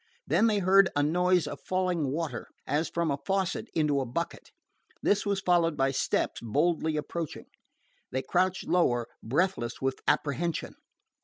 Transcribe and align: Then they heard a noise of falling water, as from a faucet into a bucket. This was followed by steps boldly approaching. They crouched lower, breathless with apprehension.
Then 0.25 0.47
they 0.47 0.57
heard 0.57 0.89
a 0.95 1.03
noise 1.03 1.45
of 1.45 1.61
falling 1.63 2.07
water, 2.09 2.47
as 2.65 2.89
from 2.89 3.11
a 3.11 3.19
faucet 3.23 3.67
into 3.75 3.99
a 4.01 4.05
bucket. 4.07 4.49
This 5.03 5.27
was 5.27 5.41
followed 5.41 5.77
by 5.77 5.91
steps 5.91 6.41
boldly 6.41 6.97
approaching. 6.97 7.45
They 8.11 8.23
crouched 8.23 8.63
lower, 8.67 9.05
breathless 9.21 9.79
with 9.79 9.99
apprehension. 10.07 10.73